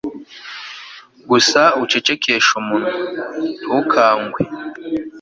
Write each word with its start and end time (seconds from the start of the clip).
gusa 1.29 1.61
ucecekeshe 1.83 2.51
umunwa, 2.61 2.91
ntukangwe 3.63 4.41